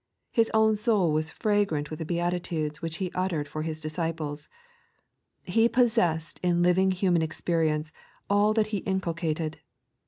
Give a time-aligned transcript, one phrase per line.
[0.31, 4.49] His own soul was fragrant with the Beatitudes which He uttered for His disciples.
[5.43, 7.91] He pos seesed in living human experience
[8.27, 9.59] all that He inculcated.